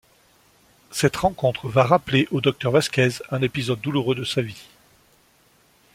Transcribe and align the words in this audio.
Cette 0.89 1.15
rencontre 1.15 1.69
va 1.69 1.83
rappeler 1.83 2.27
au 2.31 2.41
docteur 2.41 2.71
Vasquez 2.71 3.09
un 3.29 3.43
épisode 3.43 3.79
douloureux 3.81 4.15
de 4.15 4.23
sa 4.23 4.41
vie. 4.41 4.65